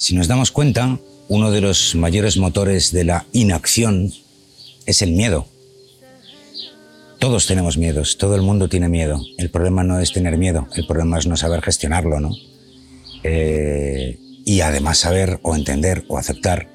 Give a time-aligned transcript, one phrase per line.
[0.00, 4.12] Si nos damos cuenta, uno de los mayores motores de la inacción
[4.86, 5.48] es el miedo.
[7.18, 9.20] Todos tenemos miedos, todo el mundo tiene miedo.
[9.38, 12.30] El problema no es tener miedo, el problema es no saber gestionarlo, ¿no?
[13.24, 16.70] Eh, y además saber o entender o aceptar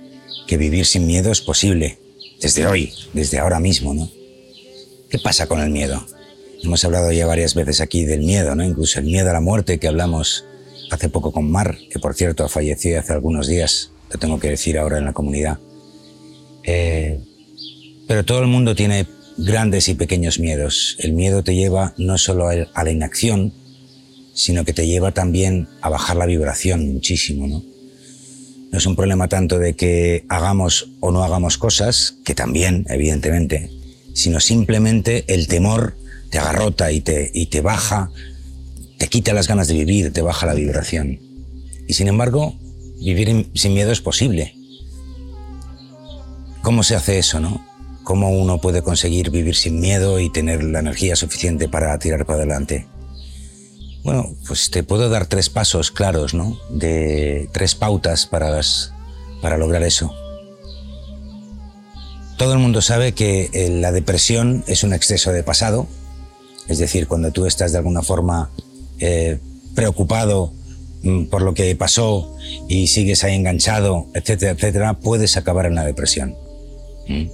[0.45, 1.99] que vivir sin miedo es posible,
[2.41, 4.11] desde hoy, desde ahora mismo, ¿no?
[5.09, 6.05] ¿Qué pasa con el miedo?
[6.61, 8.65] Hemos hablado ya varias veces aquí del miedo, ¿no?
[8.65, 10.43] Incluso el miedo a la muerte que hablamos
[10.93, 14.49] hace poco con Mar, que por cierto ha fallecido hace algunos días, lo tengo que
[14.49, 15.59] decir ahora en la comunidad.
[16.63, 17.19] Eh,
[18.07, 20.95] pero todo el mundo tiene grandes y pequeños miedos.
[20.99, 23.53] El miedo te lleva no solo a la inacción,
[24.33, 27.63] sino que te lleva también a bajar la vibración muchísimo, ¿no?
[28.71, 33.69] Es un problema tanto de que hagamos o no hagamos cosas, que también, evidentemente,
[34.13, 35.95] sino simplemente el temor
[36.31, 38.09] te agarrota y te, y te baja,
[39.03, 41.19] te quita las ganas de vivir, te baja la vibración.
[41.89, 42.55] Y sin embargo,
[43.01, 44.55] vivir sin miedo es posible.
[46.61, 47.67] ¿Cómo se hace eso, no?
[48.05, 52.37] ¿Cómo uno puede conseguir vivir sin miedo y tener la energía suficiente para tirar para
[52.39, 52.87] adelante?
[54.05, 56.57] Bueno, pues te puedo dar tres pasos claros, ¿no?
[56.69, 58.57] De tres pautas para,
[59.41, 60.15] para lograr eso.
[62.37, 65.89] Todo el mundo sabe que eh, la depresión es un exceso de pasado,
[66.69, 68.49] es decir, cuando tú estás de alguna forma
[68.99, 69.39] eh,
[69.75, 70.53] preocupado
[71.03, 72.35] mm, por lo que pasó
[72.67, 76.35] y sigues ahí enganchado, etcétera, etcétera, puedes acabar en la depresión.
[77.07, 77.27] ¿Mm?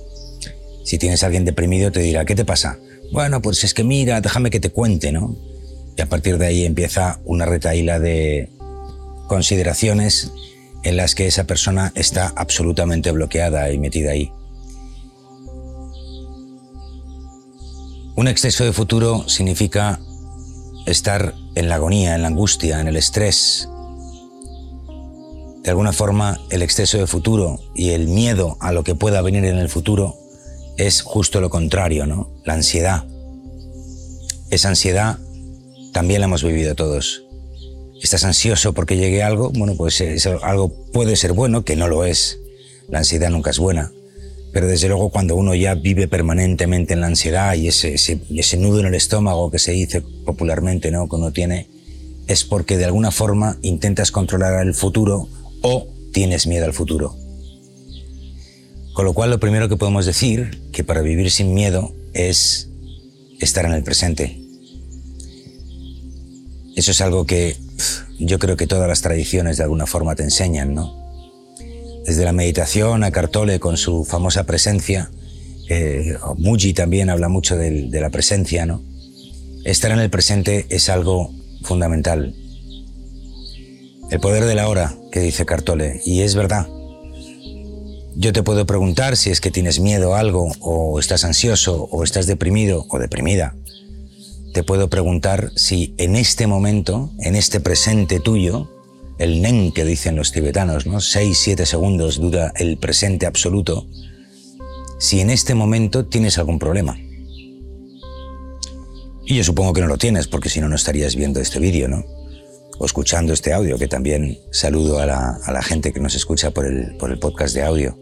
[0.84, 2.80] Si tienes a alguien deprimido te dirá, ¿qué te pasa?
[3.12, 5.36] Bueno, pues es que mira, déjame que te cuente, ¿no?
[5.98, 8.50] Y a partir de ahí empieza una retaíla de
[9.28, 10.32] consideraciones
[10.84, 14.32] en las que esa persona está absolutamente bloqueada y metida ahí.
[18.16, 20.00] Un exceso de futuro significa
[20.92, 23.68] estar en la agonía, en la angustia, en el estrés.
[25.64, 29.46] De alguna forma, el exceso de futuro y el miedo a lo que pueda venir
[29.46, 30.16] en el futuro
[30.78, 32.32] es justo lo contrario, ¿no?
[32.46, 33.06] La ansiedad.
[34.50, 35.20] Esa ansiedad
[35.94, 37.24] también la hemos vivido todos.
[38.02, 42.06] Estás ansioso porque llegue algo, bueno, pues eso, algo puede ser bueno, que no lo
[42.06, 42.40] es.
[42.88, 43.92] La ansiedad nunca es buena.
[44.52, 48.80] Pero desde luego cuando uno ya vive permanentemente en la ansiedad y ese, ese, nudo
[48.80, 51.08] en el estómago que se dice popularmente, ¿no?
[51.08, 51.68] Que uno tiene,
[52.28, 55.28] es porque de alguna forma intentas controlar el futuro
[55.62, 57.16] o tienes miedo al futuro.
[58.94, 62.70] Con lo cual lo primero que podemos decir, que para vivir sin miedo es
[63.40, 64.42] estar en el presente.
[66.76, 67.56] Eso es algo que
[68.20, 71.09] yo creo que todas las tradiciones de alguna forma te enseñan, ¿no?
[72.10, 75.12] Desde la meditación a Cartole con su famosa presencia,
[75.70, 78.82] eh, Muji también habla mucho de, la presencia, ¿no?
[79.64, 81.32] Estar en el presente es algo
[81.62, 82.34] fundamental.
[84.10, 86.68] El poder de la hora, que dice Cartole, y es verdad,
[88.16, 92.04] yo te puedo preguntar si es que tienes miedo a algo, o estás ansioso, o
[92.04, 93.54] estás deprimido o deprimida.
[94.56, 98.68] Te puedo preguntar si en este momento, en este presente tuyo,
[99.20, 101.02] el nen que dicen los tibetanos, ¿no?
[101.02, 103.86] Seis, siete segundos dura el presente absoluto,
[105.00, 106.98] si en este momento tienes algún problema.
[109.26, 111.88] Y yo supongo que no lo tienes, porque si no, no estarías viendo este vídeo,
[111.88, 112.04] ¿no?
[112.80, 117.20] O escuchando este audio, que también saludo a la, gente que nos escucha por el
[117.20, 117.98] podcast de audio.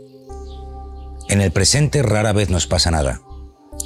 [1.29, 3.21] En el presente rara vez nos pasa nada.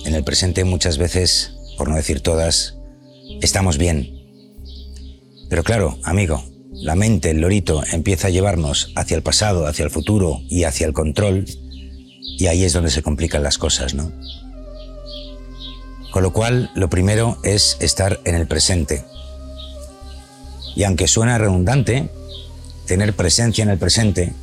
[0.06, 2.78] En el presente muchas veces, por no decir todas,
[3.42, 4.14] estamos bien.
[5.50, 6.44] Pero claro, amigo,
[6.82, 10.88] la mente, el lorito, empieza a llevarnos hacia el pasado, hacia el futuro y hacia
[10.88, 11.46] el control,
[12.38, 14.12] y ahí es donde se complican las cosas, ¿no?
[16.12, 19.04] Con lo cual, lo primero es estar en el presente.
[20.76, 22.10] Y aunque suena redundante,
[22.88, 24.34] tener presencia en el presente,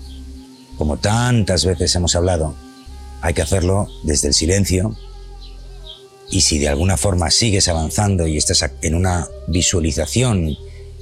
[0.76, 2.54] como tantas veces hemos hablado,
[3.20, 4.96] hay que hacerlo desde el silencio.
[6.30, 10.56] Y si de alguna forma sigues avanzando y estás en una visualización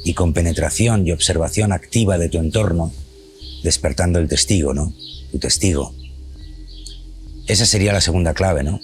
[0.06, 2.93] y con penetración y observación activa de tu entorno,
[3.65, 4.95] despertando el testigo, ¿no?
[5.33, 5.92] Tu testigo.
[7.48, 8.81] Esa sería la segunda clave, ¿no?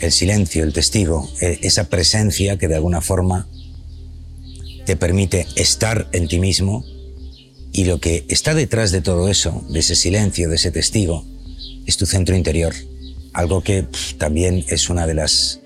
[0.00, 3.46] El silencio, el testigo, e, esa presencia que de alguna forma
[4.86, 6.86] te permite estar en ti mismo
[7.70, 11.26] y lo que está detrás de todo eso, de ese silencio, de ese testigo,
[11.84, 12.74] es tu centro interior.
[13.34, 15.60] Algo que también es una de las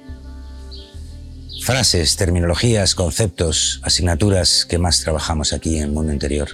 [1.63, 6.49] frases, terminologías, conceptos, asignaturas que más trabajamos aquí en el mundo interior.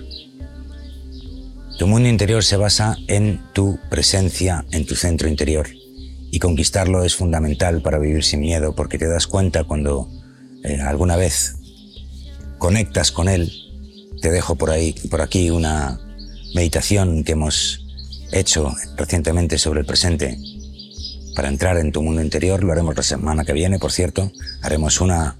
[1.78, 5.68] Tu mundo interior se basa en tu presencia, en tu centro interior.
[6.30, 10.10] Y conquistarlo es fundamental para vivir sin miedo, porque te das cuenta cuando
[10.62, 11.56] eh, alguna vez
[12.58, 13.50] conectas con él
[14.20, 16.00] te dejo por ahí, por aquí una
[16.54, 17.86] meditación que hemos
[18.32, 20.36] hecho recientemente sobre el presente
[21.38, 22.64] para entrar en tu mundo interior.
[22.64, 24.32] Lo haremos la semana que viene, por cierto.
[24.60, 25.36] Haremos una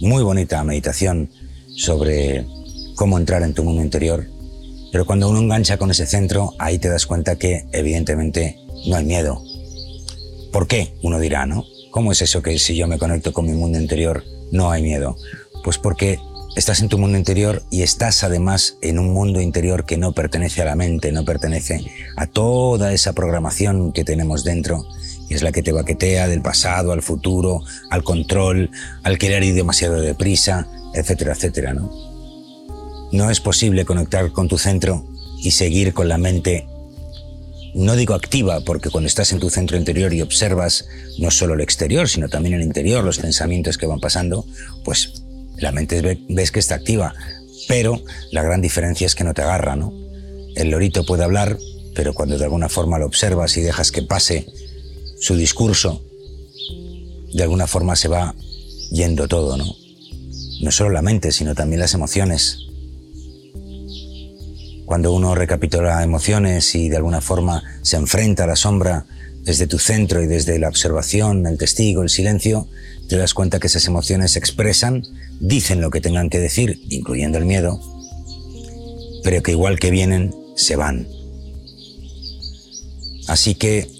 [0.00, 1.30] muy bonita meditación
[1.76, 2.44] sobre
[2.96, 4.26] cómo entrar en tu mundo interior.
[4.90, 8.58] Pero cuando uno engancha con ese centro, ahí te das cuenta que evidentemente
[8.88, 9.40] no hay miedo.
[10.50, 10.92] ¿Por qué?
[11.04, 11.64] Uno dirá, ¿no?
[11.92, 15.16] ¿Cómo es eso que si yo me conecto con mi mundo interior no hay miedo?
[15.62, 16.18] Pues porque
[16.56, 20.62] estás en tu mundo interior y estás además en un mundo interior que no pertenece
[20.62, 21.84] a la mente, no pertenece
[22.16, 24.84] a toda esa programación que tenemos dentro,
[25.28, 28.70] y es la que te baquetea del pasado al futuro, al control,
[29.02, 31.90] al querer ir demasiado deprisa, etcétera, etcétera, ¿no?
[33.12, 35.06] No es posible conectar con tu centro
[35.42, 36.66] y seguir con la mente
[37.74, 40.86] no digo activa, porque cuando estás en tu centro interior y observas
[41.18, 44.46] no solo el exterior, sino también el interior, los pensamientos que van pasando,
[44.84, 45.22] pues
[45.58, 47.14] la mente ves que está activa,
[47.68, 48.02] pero
[48.32, 49.92] la gran diferencia es que no te agarra, ¿no?
[50.56, 51.58] El lorito puede hablar,
[51.94, 54.46] pero cuando de alguna forma lo observas y dejas que pase
[55.20, 56.02] su discurso,
[57.32, 58.34] de alguna forma se va
[58.90, 59.66] yendo todo, ¿no?
[60.62, 62.58] No solo la mente, sino también las emociones.
[64.86, 69.06] Cuando uno recapitula emociones y de alguna forma se enfrenta a la sombra
[69.42, 72.68] desde tu centro y desde la observación, el testigo, el silencio,
[73.08, 75.02] te das cuenta que esas emociones se expresan
[75.40, 77.80] dicen lo que tengan que decir, incluyendo el miedo,
[79.22, 81.06] pero que igual que vienen, se van.
[83.26, 83.97] Así que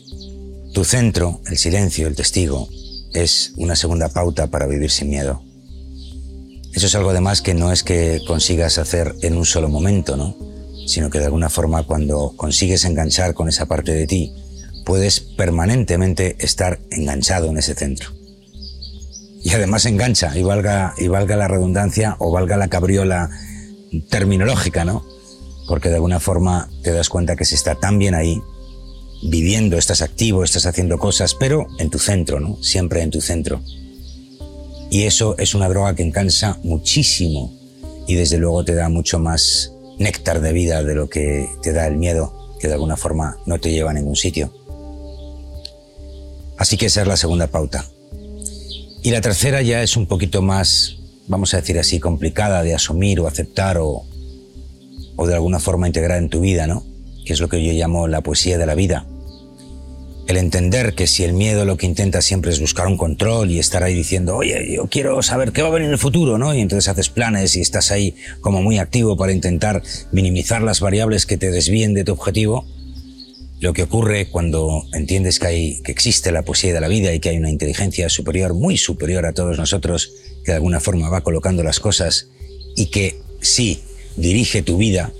[0.72, 2.68] tu centro, el silencio, el testigo,
[3.12, 5.42] es una segunda pauta para vivir sin miedo.
[6.74, 10.36] Eso es algo además que no es que consigas hacer en un solo momento, ¿no?
[10.86, 14.32] Sino que de alguna forma cuando consigues enganchar con esa parte de ti,
[14.84, 18.18] puedes permanentemente estar enganchado en ese centro
[19.42, 23.30] y además engancha, y valga, y valga la redundancia o valga la cabriola
[24.10, 25.04] terminológica, ¿no?
[25.66, 28.42] Porque de alguna forma te das cuenta que se está tan bien ahí,
[29.22, 32.58] viviendo, estás activo, estás haciendo cosas, pero en tu centro, ¿no?
[32.62, 33.60] Siempre en tu centro.
[34.90, 37.54] Y eso es una droga que encansa muchísimo
[38.06, 41.86] y desde luego te da mucho más néctar de vida de lo que te da
[41.86, 44.52] el miedo, que de alguna forma no te lleva a ningún sitio.
[46.56, 47.84] Así que esa es la segunda pauta.
[49.02, 50.96] Y la tercera ya es un poquito más,
[51.28, 54.04] vamos a decir así, complicada de asumir o aceptar o,
[55.16, 56.84] o de alguna forma integrar en tu vida, ¿no?
[57.28, 59.04] Que es lo que yo llamo la poesía de la vida.
[60.28, 63.58] El entender que si el miedo lo que intenta siempre es buscar un control y
[63.58, 66.54] estar ahí diciendo, oye, yo quiero saber qué va a venir en el futuro, ¿no?
[66.54, 71.26] Y entonces haces planes y estás ahí como muy activo para intentar minimizar las variables
[71.26, 72.64] que te desvíen de tu objetivo,
[73.60, 77.20] lo que ocurre cuando entiendes que, hay, que existe la poesía de la vida y
[77.20, 80.14] que hay una inteligencia superior, muy superior a todos nosotros,
[80.46, 82.28] que de alguna forma va colocando las cosas
[82.74, 83.82] y que sí
[84.16, 85.12] dirige tu vida,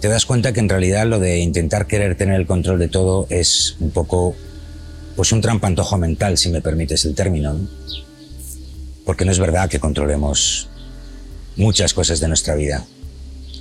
[0.00, 3.26] te das cuenta que en realidad lo de intentar querer tener el control de todo
[3.30, 4.34] es un poco,
[5.16, 7.58] pues un trampantojo mental, si me permites el término.
[9.04, 10.68] Porque no es verdad que controlemos
[11.56, 12.84] muchas cosas de nuestra vida.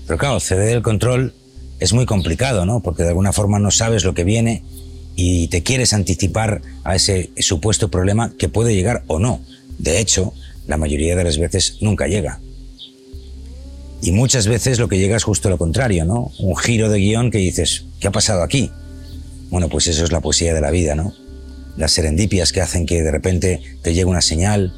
[0.05, 1.33] Pero claro, ceder el control
[1.79, 2.81] es muy complicado, ¿no?
[2.81, 4.63] Porque de alguna forma no sabes lo que viene
[5.15, 9.41] y te quieres anticipar a ese supuesto problema que puede llegar o no.
[9.77, 10.33] De hecho,
[10.67, 12.39] la mayoría de las veces nunca llega.
[14.01, 16.31] Y muchas veces lo que llega es justo lo contrario, ¿no?
[16.39, 18.71] Un giro de guion que dices, ¿qué ha pasado aquí?
[19.49, 21.13] Bueno, pues eso es la poesía de la vida, ¿no?
[21.77, 24.73] Las serendipias que hacen que de repente te llegue una señal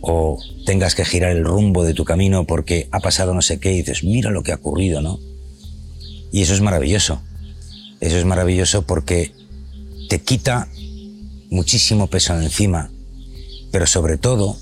[0.00, 3.72] o tengas que girar el rumbo de tu camino porque ha pasado no sé qué
[3.72, 5.18] y dices, mira lo que ha ocurrido, ¿no?
[6.32, 7.20] Y eso es maravilloso.
[8.00, 9.32] Eso es maravilloso porque
[10.08, 10.68] te quita
[11.50, 12.90] muchísimo peso encima,
[13.70, 14.56] pero sobre todo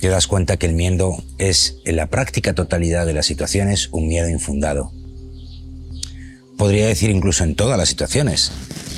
[0.00, 4.08] te das cuenta que el miedo es, en la práctica totalidad de las situaciones, un
[4.08, 4.92] miedo infundado.
[6.56, 8.50] Podría decir incluso en todas las situaciones,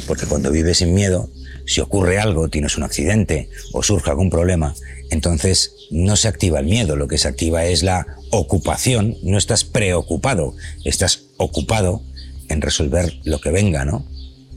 [0.06, 1.28] porque cuando vives sin miedo,
[1.66, 4.74] si ocurre algo, tienes un accidente o surge algún problema,
[5.10, 9.64] entonces no se activa el miedo, lo que se activa es la ocupación, no estás
[9.64, 10.54] preocupado,
[10.84, 12.02] estás ocupado
[12.48, 14.06] en resolver lo que venga, ¿no?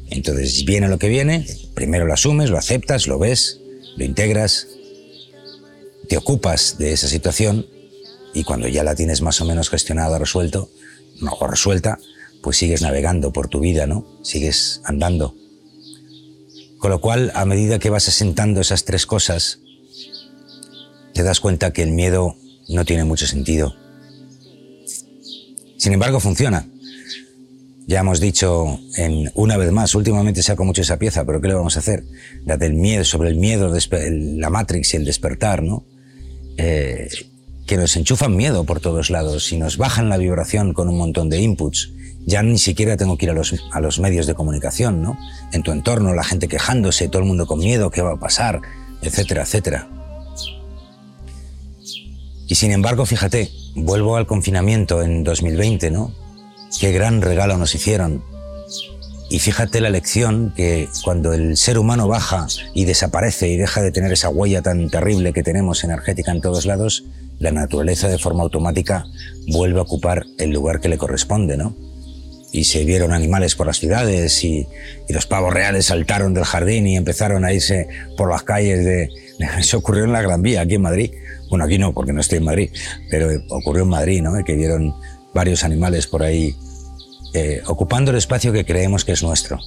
[0.09, 3.59] Entonces viene lo que viene, primero lo asumes, lo aceptas, lo ves,
[3.97, 4.67] lo integras,
[6.05, 7.65] te ocupas de esa situación
[8.33, 10.69] y cuando ya la tienes más o menos gestionada, resuelto,
[11.39, 11.99] o resuelta,
[12.41, 14.05] pues sigues navegando por tu vida, ¿no?
[14.23, 15.35] Sigues andando.
[16.77, 19.59] Con lo cual, a medida que vas asentando esas tres cosas,
[21.13, 22.35] te das cuenta que el miedo
[22.67, 23.73] no tiene mucho sentido.
[25.77, 26.67] Sin embargo, funciona.
[27.87, 28.79] Ya hemos dicho
[29.35, 32.03] una vez más, últimamente saco mucho esa pieza, pero ¿qué le vamos a hacer?
[32.43, 35.85] La del miedo, sobre el miedo, la Matrix y el despertar, ¿no?
[36.57, 37.09] Eh,
[37.65, 41.29] que nos enchufan miedo por todos lados y nos bajan la vibración con un montón
[41.29, 41.91] de inputs.
[42.25, 45.17] Ya ni siquiera tengo que ir a los, a los medios de comunicación, ¿no?
[45.51, 48.61] En tu entorno, la gente quejándose, todo el mundo con miedo, qué va a pasar,
[49.01, 49.87] etcétera, etcétera.
[52.47, 56.13] Y sin embargo, fíjate, vuelvo al confinamiento en 2020, ¿no?
[56.79, 58.23] Qué gran regalo nos hicieron.
[59.35, 63.91] Y fíjate la lección que cuando el ser humano baja y desaparece y deja de
[63.91, 67.03] tener esa huella tan terrible que tenemos energética en todos lados,
[67.39, 69.03] la naturaleza de forma automática
[69.47, 71.75] vuelve a ocupar el lugar que le corresponde, ¿no?
[72.53, 74.69] Y se vieron animales por las ciudades y,
[75.09, 79.09] los pavos reales saltaron del jardín y empezaron a irse por las calles de...
[79.59, 81.11] Eso ocurrió en la Gran Vía, aquí en Madrid.
[81.49, 82.69] Bueno, aquí no, porque no estoy en Madrid,
[83.11, 84.31] pero ocurrió en Madrid, ¿no?
[84.45, 84.95] Que vieron
[85.33, 86.55] varios animales por ahí
[87.35, 89.59] eh, ocupando el espacio que creemos que es nuestro.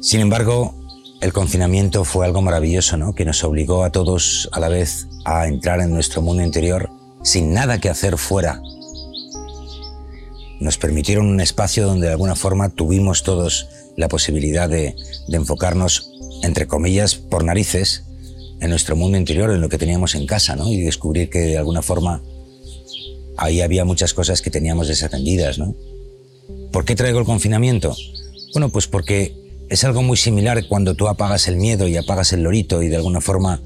[0.00, 0.74] Sin embargo,
[1.20, 3.14] el confinamiento fue algo maravilloso, ¿no?
[3.14, 6.88] Que nos obligó a todos a la vez a entrar en nuestro mundo interior
[7.22, 8.62] sin nada que hacer fuera.
[10.58, 14.96] Nos permitieron un espacio donde de alguna forma tuvimos todos la posibilidad de,
[15.28, 16.12] de enfocarnos,
[16.44, 18.04] entre comillas, por narices,
[18.60, 20.70] en nuestro mundo interior, en lo que teníamos en casa, ¿no?
[20.70, 22.22] Y descubrir que de alguna forma
[23.36, 25.74] ahí había muchas cosas que teníamos desatendidas, ¿no?
[26.72, 27.96] ¿Por qué traigo el confinamiento?
[28.52, 29.34] Bueno, pues porque
[29.68, 32.96] es algo muy similar cuando tú apagas el miedo y apagas el lorito y de
[32.96, 33.60] alguna forma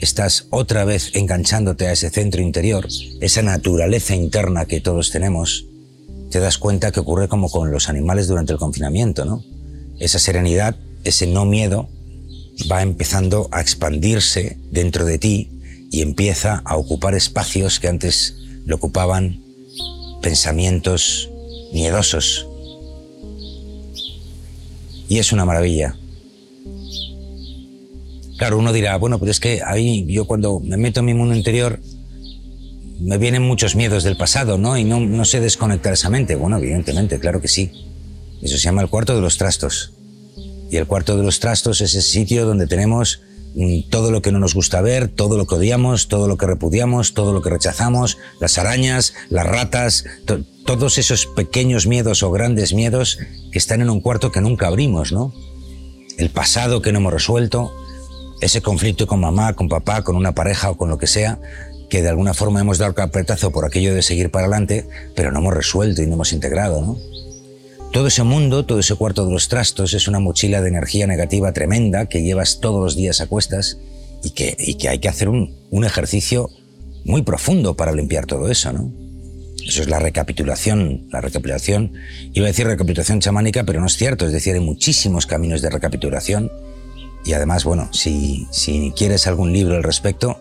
[0.00, 2.88] estás otra vez enganchándote a ese centro interior,
[3.20, 5.66] esa naturaleza interna que todos tenemos,
[6.30, 9.44] te das cuenta que ocurre como con los animales durante el confinamiento, ¿no?
[9.98, 11.88] Esa serenidad, ese no miedo,
[12.70, 15.50] va empezando a expandirse dentro de ti
[15.90, 19.40] y empieza a ocupar espacios que antes le ocupaban
[20.22, 21.30] pensamientos
[21.72, 22.46] miedosos,
[25.08, 25.96] y es una maravilla.
[28.36, 31.34] Claro, uno dirá, bueno, pues es que ahí yo cuando me meto en mi mundo
[31.34, 31.80] interior
[33.00, 34.76] me vienen muchos miedos del pasado, ¿no?
[34.76, 36.36] Y no, no sé desconectar esa mente.
[36.36, 37.70] Bueno, evidentemente, claro que sí.
[38.42, 39.92] Eso se llama el cuarto de los trastos.
[40.70, 43.20] Y el cuarto de los trastos es ese sitio donde tenemos
[43.90, 47.14] todo lo que no nos gusta ver, todo lo que odiamos, todo lo que repudiamos,
[47.14, 50.04] todo lo que rechazamos, las arañas, las ratas,
[50.64, 53.18] todos esos pequeños miedos o grandes miedos
[53.52, 55.32] que están en un cuarto que nunca abrimos, ¿no?
[56.18, 57.72] El pasado que no hemos resuelto,
[58.40, 61.38] ese conflicto con mamá, con papá, con una pareja o con lo que sea,
[61.88, 65.38] que de alguna forma hemos dado carpetazo por aquello de seguir para adelante, pero no
[65.38, 66.98] hemos resuelto y no hemos integrado, ¿no?
[67.94, 71.52] Todo ese mundo, todo ese cuarto de los trastos es una mochila de energía negativa
[71.52, 73.78] tremenda que llevas todos los días a cuestas
[74.24, 76.50] y que, y que hay que hacer un, un ejercicio
[77.04, 78.92] muy profundo para limpiar todo eso, ¿no?
[79.64, 81.06] Eso es la recapitulación.
[81.12, 81.92] La recapitulación,
[82.32, 84.26] iba a decir recapitulación chamánica, pero no es cierto.
[84.26, 86.50] Es decir, hay muchísimos caminos de recapitulación.
[87.24, 90.40] Y además, bueno, si, si quieres algún libro al respecto,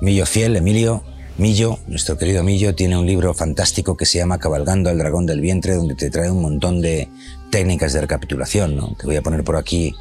[0.00, 1.04] Millo Fiel, Emilio,
[1.38, 5.40] Millo, nuestro querido Millo, tiene un libro fantástico que se llama Cabalgando al dragón del
[5.40, 7.08] vientre, donde te trae un montón de
[7.52, 8.96] técnicas de recapitulación, ¿no?
[8.98, 9.94] Te voy a poner por aquí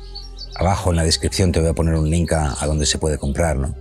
[0.56, 3.56] abajo en la descripción, te voy a poner un link a, donde se puede comprar,
[3.56, 3.76] ¿no?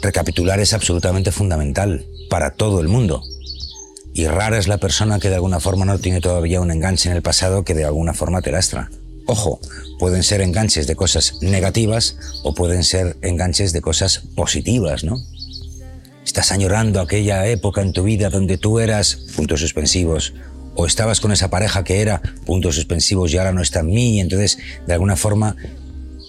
[0.00, 3.22] Recapitular es absolutamente fundamental para todo el mundo.
[4.14, 7.16] Y rara es la persona que de alguna forma no tiene todavía un enganche en
[7.16, 8.90] el pasado que de alguna forma te lastra.
[9.26, 9.60] Ojo,
[9.98, 15.18] pueden ser enganches de cosas negativas o pueden ser enganches de cosas positivas, ¿no?
[16.36, 20.34] Estás añorando aquella época en tu vida donde tú eras puntos suspensivos
[20.74, 24.20] o estabas con esa pareja que era puntos suspensivos y ahora no está en mí,
[24.20, 25.56] entonces de alguna forma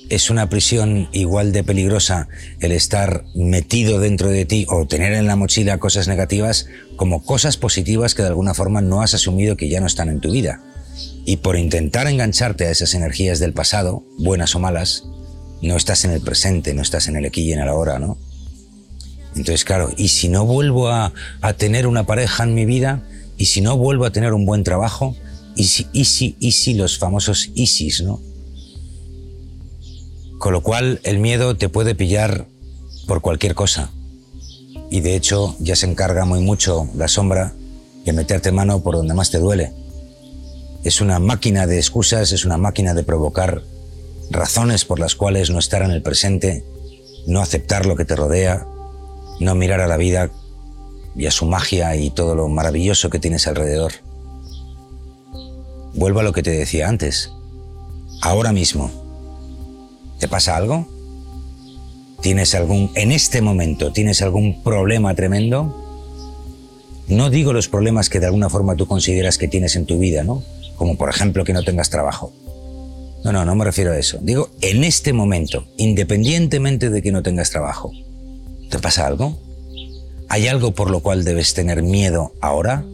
[0.07, 2.29] es una prisión igual de peligrosa
[2.61, 7.57] el estar metido dentro de ti o tener en la mochila cosas negativas como cosas
[7.57, 10.63] positivas que de alguna forma no has asumido que ya no están en tu vida.
[11.25, 15.03] Y por intentar engancharte a esas energías del pasado, buenas o malas,
[15.61, 18.17] no estás en el presente, no estás en el aquí y en el ahora, ¿no?
[19.37, 21.13] Entonces, claro, ¿y si no vuelvo a,
[21.57, 23.03] tener una pareja en mi vida?
[23.37, 25.15] ¿Y si no vuelvo a tener un buen trabajo?
[25.55, 28.19] ¿Y si, y si, y si los famosos ISIS, ¿no?
[30.39, 32.47] Con lo cual el miedo te puede pillar
[33.07, 33.91] por cualquier cosa.
[34.89, 37.53] Y de hecho ya se encarga muy mucho la sombra
[38.05, 39.71] de meterte mano por donde más te duele.
[40.83, 43.61] Es una máquina de excusas, es una máquina de provocar
[44.31, 46.63] razones por las cuales no estar en el presente,
[47.27, 48.65] no aceptar lo que te rodea,
[49.39, 50.29] no mirar a la vida
[51.15, 53.93] y a su magia y todo lo maravilloso que tienes alrededor.
[55.93, 57.31] Vuelvo a lo que te decía antes.
[58.21, 58.91] Ahora mismo,
[60.19, 60.87] ¿Te pasa algo?
[62.21, 65.83] ¿Tienes algún, en este momento, tienes algún problema tremendo?
[67.07, 70.23] No digo los problemas que de alguna forma tú consideras que tienes en tu vida,
[70.23, 70.43] ¿no?
[70.75, 72.33] Como por ejemplo que no tengas trabajo.
[73.23, 74.17] No, no, no me refiero a eso.
[74.21, 77.91] Digo, en este momento, independientemente de que no tengas trabajo,
[78.69, 79.37] ¿Te pasa algo?
[80.29, 82.85] ¿Hay algo por lo cual debes tener miedo ahora?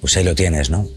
[0.00, 0.88] Pues ahí lo tienes, ¿no?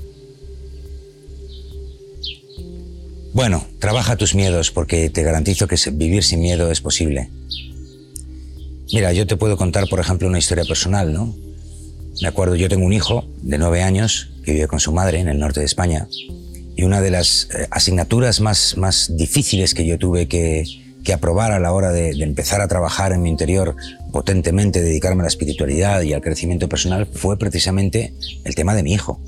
[3.34, 7.30] Bueno, trabaja tus miedos porque te garantizo que vivir sin miedo es posible.
[8.94, 11.36] Mira, yo te puedo contar, por ejemplo, una historia personal, ¿no?
[12.22, 15.30] Me acuerdo, yo tengo un hijo de nueve años que vive con su madre en
[15.30, 16.08] el norte de España
[16.76, 20.64] y una de las eh, asignaturas más, más difíciles que yo tuve que,
[21.04, 23.76] que aprobar a la hora de, empezar a trabajar en mi interior
[24.12, 28.94] potentemente, dedicarme a la espiritualidad y al crecimiento personal, fue precisamente el tema de mi
[28.94, 29.20] hijo.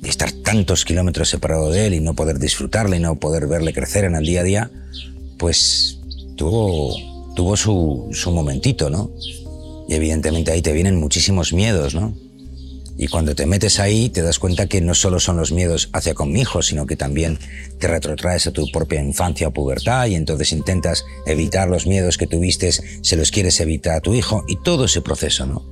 [0.00, 3.72] De estar tantos kilómetros separado de él y no poder disfrutarle y no poder verle
[3.72, 4.70] crecer en el día a día,
[5.38, 5.98] pues
[6.36, 6.94] tuvo,
[7.34, 9.10] tuvo su, su momentito, ¿no?
[9.88, 12.14] Y evidentemente ahí te vienen muchísimos miedos, ¿no?
[12.98, 16.14] Y cuando te metes ahí te das cuenta que no solo son los miedos hacia
[16.14, 17.38] con mi hijo, sino que también
[17.78, 22.26] te retrotraes a tu propia infancia o pubertad y entonces intentas evitar los miedos que
[22.26, 25.62] tuviste, se los quieres evitar a tu hijo y todo ese proceso, ¿no?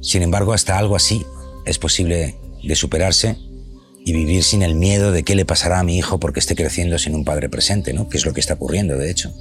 [0.00, 1.24] Sin embargo, hasta algo así
[1.64, 3.36] es posible de superarse
[4.04, 6.98] y vivir sin el miedo de qué le pasará a mi hijo porque esté creciendo
[6.98, 8.08] sin un padre presente, ¿no?
[8.08, 9.32] Que es lo que está ocurriendo, de hecho.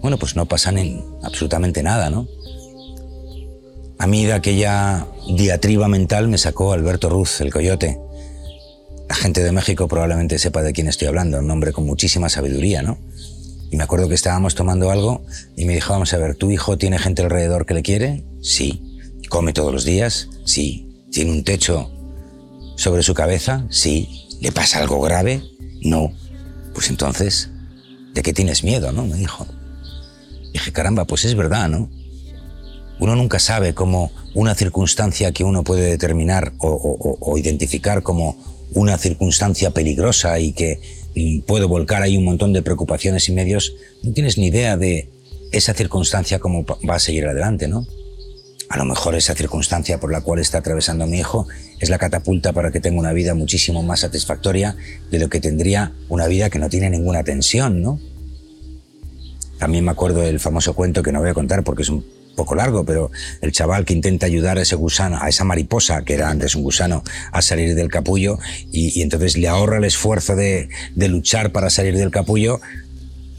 [0.00, 2.28] Bueno, pues no pasa en absolutamente nada, ¿no?
[3.98, 7.98] A mí de aquella diatriba mental me sacó Alberto Ruz, el coyote.
[9.08, 12.82] La gente de México probablemente sepa de quién estoy hablando, un hombre con muchísima sabiduría,
[12.82, 12.98] ¿no?
[13.70, 15.24] Y me acuerdo que estábamos tomando algo
[15.56, 18.24] y me dijo, vamos a ver, ¿tu hijo tiene gente alrededor que le quiere?
[18.42, 18.82] Sí.
[19.28, 20.28] ¿Come todos los días?
[20.44, 20.88] Sí.
[21.10, 21.90] ¿Tiene un techo
[22.76, 23.66] sobre su cabeza?
[23.70, 24.28] Sí.
[24.40, 25.42] ¿Le pasa algo grave?
[25.82, 26.12] No.
[26.74, 27.50] Pues entonces,
[28.12, 29.06] ¿de qué tienes miedo, no?
[29.06, 29.46] Me dijo.
[30.52, 31.90] dije, caramba, pues es verdad, ¿no?
[32.98, 38.36] Uno nunca sabe cómo una circunstancia que uno puede determinar o, identificar como
[38.72, 40.80] una circunstancia peligrosa y que
[41.46, 45.10] puede volcar ahí un montón de preocupaciones y medios, no tienes ni idea de
[45.52, 47.86] esa circunstancia cómo va a seguir adelante, ¿no?
[48.68, 51.46] A lo mejor esa circunstancia por la cual está atravesando mi hijo
[51.78, 54.76] es la catapulta para que tenga una vida muchísimo más satisfactoria
[55.10, 58.00] de lo que tendría una vida que no tiene ninguna tensión, ¿no?
[59.58, 62.04] También me acuerdo del famoso cuento que no voy a contar porque es un
[62.36, 66.14] poco largo, pero el chaval que intenta ayudar a ese gusano, a esa mariposa, que
[66.14, 68.38] era antes un gusano, a salir del capullo,
[68.70, 72.60] y, entonces le ahorra el esfuerzo de, de luchar para salir del capullo,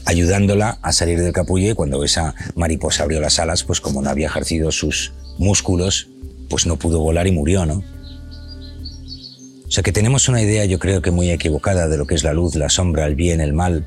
[0.04, 4.10] ayudándola a salir del capullo, y cuando esa mariposa abrió las alas, pues como no
[4.10, 6.08] había ejercido sus músculos,
[6.50, 7.82] pues no pudo volar y murió, ¿no?
[9.66, 12.24] O sea que tenemos una idea, yo creo que muy equivocada de lo que es
[12.24, 13.86] la luz, la sombra, el bien, el mal,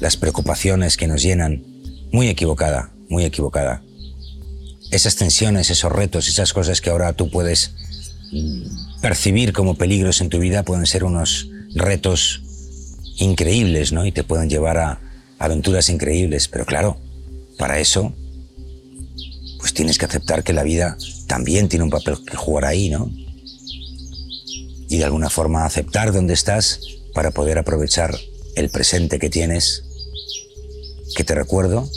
[0.00, 1.64] las preocupaciones que nos llenan.
[2.12, 3.82] Muy equivocada, muy equivocada
[4.92, 7.72] esas tensiones, esos retos, esas cosas que ahora tú puedes
[9.00, 12.42] percibir como peligros en tu vida pueden ser unos retos
[13.16, 14.06] increíbles, ¿no?
[14.06, 15.00] Y te pueden llevar a
[15.38, 16.46] aventuras increíbles.
[16.48, 16.98] Pero claro,
[17.58, 18.14] para eso,
[19.58, 23.10] pues tienes que aceptar que la vida también tiene un papel que jugar ahí, ¿no?
[24.88, 26.80] Y de alguna forma aceptar dónde estás
[27.14, 28.14] para poder aprovechar
[28.56, 29.84] el presente que tienes,
[31.16, 31.88] que te recuerdo,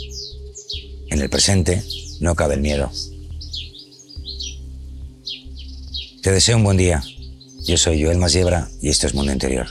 [1.10, 1.84] en el presente
[2.22, 2.92] no cabe el miedo.
[6.22, 7.04] Te deseo un buen día.
[7.66, 9.68] Yo soy Joel Masiebra y esto es Mundo Interior.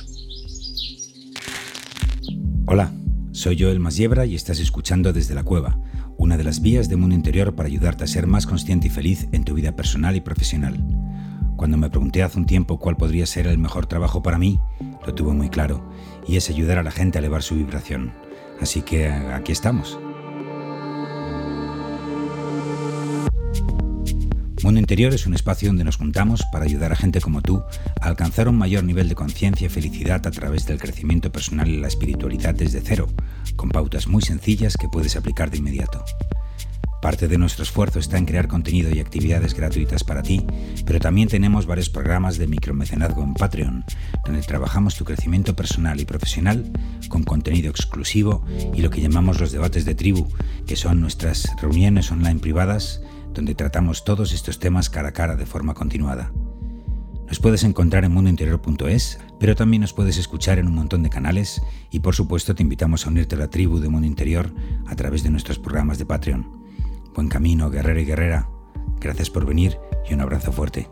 [2.66, 2.92] Hola,
[3.32, 5.78] soy Joel Masiebra y estás escuchando Desde la Cueva,
[6.16, 9.28] una de las vías de Mundo Interior para ayudarte a ser más consciente y feliz
[9.32, 10.78] en tu vida personal y profesional.
[11.56, 14.58] Cuando me pregunté hace un tiempo cuál podría ser el mejor trabajo para mí,
[15.06, 15.88] lo tuve muy claro,
[16.26, 18.12] y es ayudar a la gente a elevar su vibración.
[18.60, 19.98] Así que aquí estamos.
[24.64, 27.62] Mundo Interior es un espacio donde nos juntamos para ayudar a gente como tú
[28.00, 31.76] a alcanzar un mayor nivel de conciencia y felicidad a través del crecimiento personal y
[31.76, 33.06] la espiritualidad desde cero,
[33.56, 36.02] con pautas muy sencillas que puedes aplicar de inmediato.
[37.02, 40.46] Parte de nuestro esfuerzo está en crear contenido y actividades gratuitas para ti,
[40.86, 43.84] pero también tenemos varios programas de micromecenazgo en Patreon,
[44.24, 46.72] donde trabajamos tu crecimiento personal y profesional
[47.10, 50.26] con contenido exclusivo y lo que llamamos los debates de tribu,
[50.66, 53.02] que son nuestras reuniones online privadas
[53.34, 56.32] donde tratamos todos estos temas cara a cara de forma continuada.
[57.26, 61.62] Nos puedes encontrar en mundointerior.es, pero también nos puedes escuchar en un montón de canales
[61.90, 64.52] y por supuesto te invitamos a unirte a la tribu de Mundo Interior
[64.86, 66.46] a través de nuestros programas de Patreon.
[67.14, 68.48] Buen camino, guerrero y guerrera.
[69.00, 70.88] Gracias por venir y un abrazo fuerte.